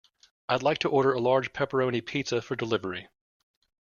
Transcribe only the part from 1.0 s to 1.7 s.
a large